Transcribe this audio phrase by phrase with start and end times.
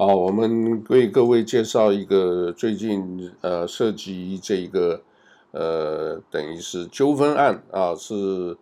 [0.00, 5.02] 好，我们为各位介绍一个最近呃涉及这个
[5.50, 8.56] 呃等于是纠纷案啊，是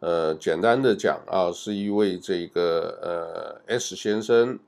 [0.00, 4.58] 呃简单的讲啊，是一位这个呃 S 先生，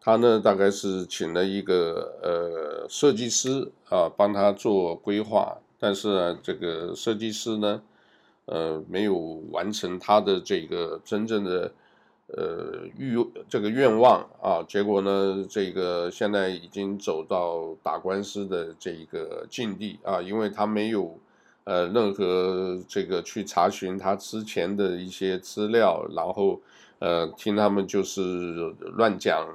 [0.00, 7.82] 他呢大概是请了一个呃设计师啊帮他做规划，但是呢这个设计师呢
[8.44, 9.16] 呃没有
[9.50, 11.72] 完成他的这个真正的。
[12.28, 13.16] 呃，欲
[13.48, 21.16] 这个愿望啊，结果呢，这个现在已经走到打官司的这一个境地啊，因为他没有
[21.62, 26.60] 呃任何这个去查询他之前的一些资料，然后
[26.98, 29.46] 呃听他们就是乱讲，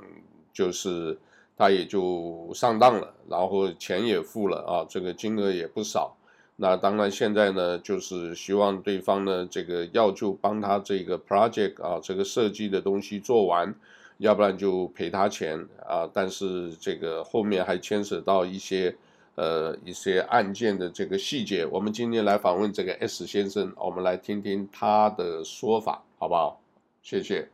[0.54, 1.20] 就是
[1.58, 6.16] 他也就上当了，然后钱也付了啊，这个金额也不少。
[6.64, 13.74] 那当然，现在呢，就是希望对方呢，这个要就帮他这个 project 啊，这个设计的东西做完，
[14.20, 16.08] 要不然就赔他钱啊。
[16.14, 18.96] 但是这个后面还牵扯到一些
[19.34, 21.66] 呃一些案件的这个细节。
[21.66, 26.62] 我们今天来访问这个 S 先生，我们来听听他的说法，好不好？
[27.02, 27.50] 谢谢。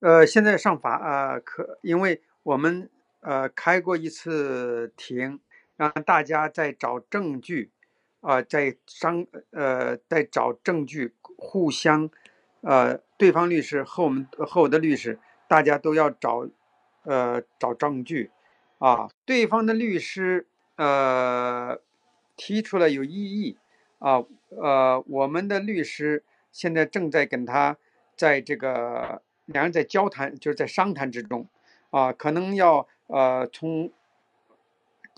[0.00, 5.40] 呃，现在上法呃可，因为我们呃开过一次庭。
[5.78, 7.70] 让大家在找证据，
[8.20, 12.10] 啊、在商呃，在找证据，互相，
[12.62, 16.48] 呃，对方律师和我们和我的律师，大家都要找，
[17.04, 18.32] 呃，找证据，
[18.78, 21.78] 啊，对方的律师呃
[22.36, 23.56] 提出了有异议，
[24.00, 27.76] 啊，呃，我们的律师现在正在跟他
[28.16, 31.46] 在这个两人在交谈，就是在商谈之中，
[31.90, 33.92] 啊，可能要呃从。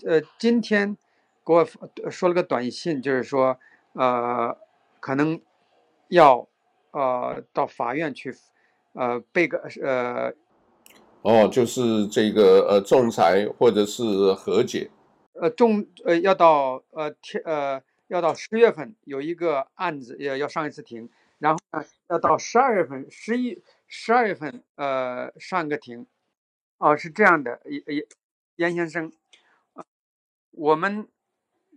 [0.05, 0.97] 呃，今天
[1.45, 1.67] 给我
[2.09, 3.59] 说了个短信，就是说，
[3.93, 4.57] 呃，
[4.99, 5.41] 可能
[6.07, 6.47] 要
[6.91, 8.35] 呃到法院去，
[8.93, 10.33] 呃，被个呃，
[11.21, 14.89] 哦，就是这个呃仲裁或者是和解，
[15.33, 21.09] 呃，仲呃要到呃天呃要到十月份有一个案子要要上一次庭，
[21.39, 26.07] 然后呢要到十二月份十一十二月份呃上个庭，
[26.77, 28.05] 哦，是这样的，严严
[28.55, 29.11] 严先生。
[30.51, 31.07] 我们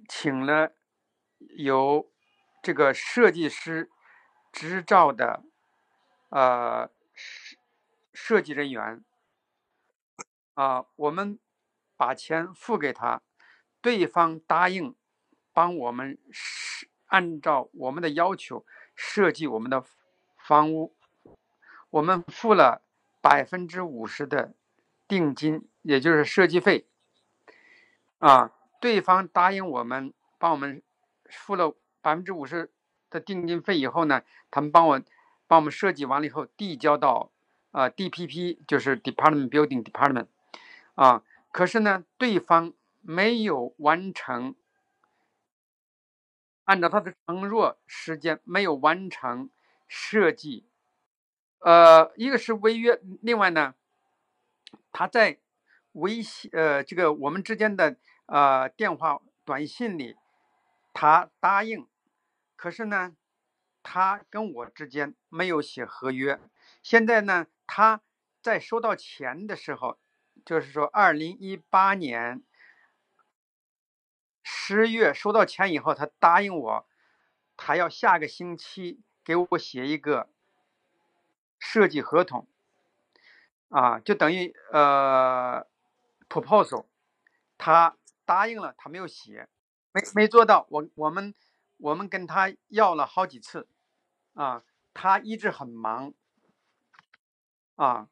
[0.08, 0.72] 请了
[1.56, 2.10] 有
[2.62, 3.90] 这个设计师
[4.52, 5.42] 执照的
[6.28, 7.56] 呃设
[8.12, 9.04] 设计人员
[10.54, 11.38] 啊、我们
[11.96, 13.22] 把钱付给他，
[13.80, 14.94] 对方答应
[15.52, 18.64] 帮我们设按照我们的要求
[18.94, 19.84] 设计我们的
[20.36, 20.94] 房屋，
[21.90, 22.82] 我们付了
[23.20, 24.54] 百分之五十的
[25.08, 26.86] 定金，也就是设计费
[28.18, 28.53] 啊。
[28.84, 30.82] 对方答应我们帮我们
[31.30, 32.70] 付了百分之五十
[33.08, 35.02] 的定金费以后呢，他们帮我
[35.46, 37.30] 帮我们设计完了以后递交到
[37.70, 40.26] 啊、呃、DPP，就是 Department Building Department
[40.96, 44.54] 啊，可是呢，对方没有完成，
[46.64, 49.48] 按照他的承诺时间没有完成
[49.88, 50.66] 设计，
[51.60, 53.74] 呃，一个是违约，另外呢，
[54.92, 55.38] 他在
[55.92, 57.96] 维系呃这个我们之间的。
[58.26, 60.16] 呃，电话、短信里，
[60.94, 61.86] 他答应，
[62.56, 63.14] 可是呢，
[63.82, 66.40] 他跟我之间没有写合约。
[66.82, 68.00] 现在呢，他
[68.40, 69.98] 在收到钱的时候，
[70.42, 72.42] 就是说，二零一八年
[74.42, 76.88] 十月收到钱以后，他答应我，
[77.58, 80.30] 他要下个星期给我写一个
[81.58, 82.48] 设计合同，
[83.68, 85.66] 啊，就等于呃
[86.30, 86.86] ，proposal，
[87.58, 87.98] 他。
[88.24, 89.48] 答应了，他没有写，
[89.92, 90.66] 没没做到。
[90.70, 91.34] 我我们
[91.76, 93.68] 我们跟他要了好几次，
[94.34, 96.12] 啊，他一直很忙，
[97.76, 98.08] 啊，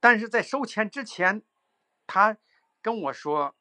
[0.00, 1.42] 但是在收钱之前，
[2.06, 2.36] 他
[2.82, 3.54] 跟我说，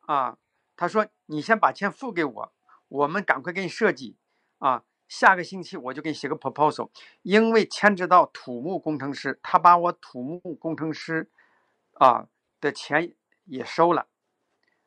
[0.00, 0.38] 啊，
[0.76, 2.52] 他说你先把钱付给我，
[2.88, 4.16] 我们赶快给你设计，
[4.58, 6.90] 啊，下个星期我就给你写个 proposal，
[7.22, 11.30] 因为牵扯到土木工程师，他把我土木工程师，
[11.92, 12.28] 啊
[12.60, 13.14] 的钱
[13.44, 14.08] 也收了。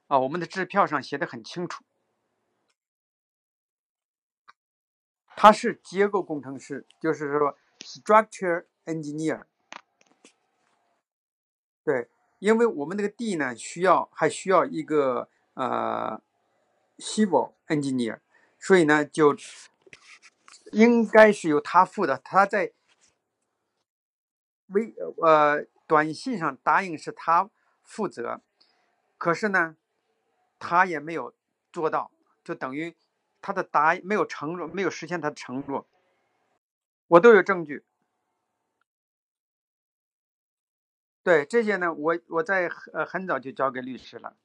[0.09, 1.83] 啊，我们的支票上写的很清楚，
[5.35, 9.43] 他是结构工程师，就是说 structure engineer。
[11.83, 12.09] 对，
[12.39, 16.19] 因为我们那个地呢，需要还需要一个呃
[16.97, 18.19] civil engineer，
[18.57, 19.37] 所以呢，就
[20.71, 22.17] 应该是由他付的。
[22.17, 22.73] 他在
[24.69, 27.51] 微呃短信上答应是他
[27.83, 28.41] 负责，
[29.19, 29.75] 可是呢。
[30.59, 31.33] 他也没有
[31.71, 32.11] 做到，
[32.43, 32.95] 就等于
[33.41, 35.87] 他的答没有承诺，没有实现他的承诺。
[37.07, 37.85] 我都有证据。
[41.23, 44.35] 对这些呢，我我在呃很早就交给律师了。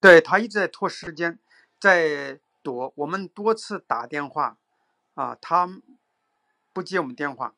[0.00, 1.38] 对，他一直在拖时间，
[1.80, 2.92] 在躲。
[2.96, 4.58] 我们多次打电话，
[5.14, 5.80] 啊，他
[6.72, 7.54] 不接我们电话。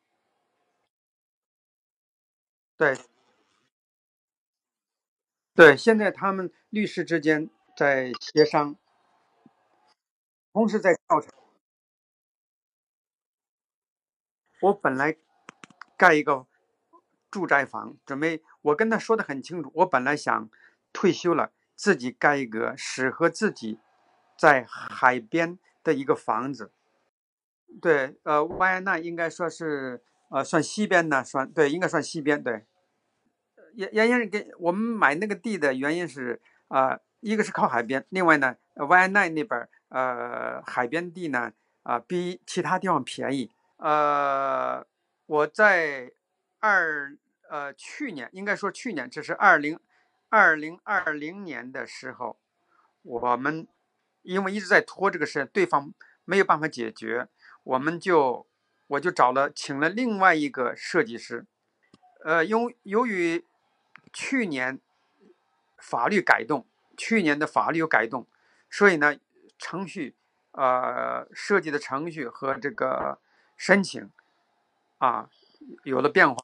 [2.77, 2.97] 对，
[5.57, 8.75] 对，现在他们律师之间在协商，
[10.53, 11.31] 同时在调查。
[14.61, 15.17] 我本来
[15.97, 16.45] 盖一个
[17.31, 20.47] 住宅房，准备我跟他说的很清楚，我本来想
[20.93, 21.51] 退休了。
[21.75, 23.79] 自己盖一个适合自己
[24.37, 26.71] 在海边的一个房子，
[27.81, 32.65] 对，呃，维也纳应该说是呃算西边呢，算对，应该算西边，对。
[33.77, 41.53] 原原因是给我们买那个地的原因是啊、呃，一个是靠海边，另外呢，维也纳那边呃海边地呢
[41.83, 43.51] 啊、呃、比其他地方便宜。
[43.77, 44.85] 呃，
[45.25, 46.11] 我在
[46.59, 47.15] 二
[47.49, 49.79] 呃去年应该说去年，这是二零。
[50.29, 52.37] 二零二零年的时候，
[53.01, 53.65] 我们
[54.23, 55.93] 因为一直在拖这个事，对方
[56.25, 57.29] 没有办法解决，
[57.63, 58.45] 我们就
[58.87, 61.45] 我就找了请了另外一个设计师，
[62.25, 63.45] 呃，由由于
[64.13, 64.79] 去年
[65.77, 66.65] 法律改动，
[66.97, 68.27] 去年的法律有改动，
[68.69, 69.17] 所以呢，
[69.57, 70.15] 程序
[70.51, 73.19] 呃设计的程序和这个
[73.55, 74.09] 申请
[74.97, 75.29] 啊
[75.83, 76.43] 有了变化。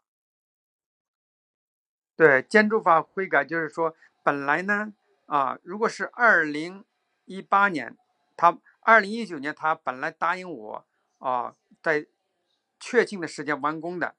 [2.16, 4.94] 对，建筑法悔改就是说，本来呢，
[5.26, 6.86] 啊，如果是二零
[7.26, 7.98] 一八年，
[8.38, 10.86] 他二零一九年他本来答应我，
[11.18, 12.06] 啊，在
[12.80, 14.14] 确定的时间完工的，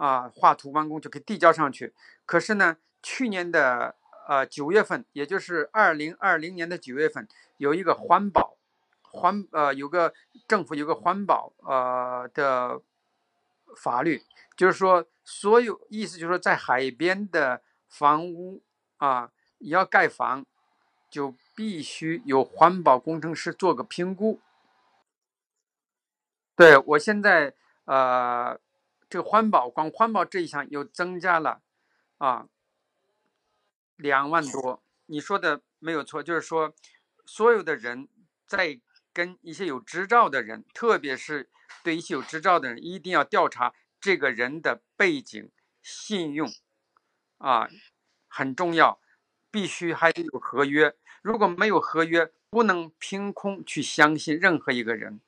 [0.00, 1.92] 啊，画图完工就可以递交上去。
[2.24, 3.94] 可是呢，去年的
[4.26, 8.56] 呃九月份，也就是二零二零年的九月份，有一个环保
[9.02, 10.14] 环呃有个
[10.48, 12.80] 政府有个环保呃的
[13.76, 14.22] 法律。
[14.56, 18.62] 就是说，所有意思就是说，在海边的房屋
[18.96, 20.46] 啊，你要盖房，
[21.10, 24.40] 就必须有环保工程师做个评估。
[26.56, 27.54] 对，我现在
[27.86, 28.60] 呃，
[29.10, 31.60] 这个环保光环保这一项又增加了
[32.18, 32.46] 啊，
[33.96, 34.82] 两万多。
[35.06, 36.72] 你说的没有错，就是说，
[37.26, 38.08] 所有的人
[38.46, 38.80] 在
[39.12, 41.50] 跟一些有执照的人，特别是
[41.82, 43.74] 对一些有执照的人，一定要调查。
[44.00, 45.50] 这个人的背景、
[45.82, 46.48] 信用，
[47.36, 47.68] 啊，
[48.28, 48.98] 很重要，
[49.50, 50.96] 必须还得有合约。
[51.20, 55.20] 如果没有合约，不能凭空去相信任何一个人。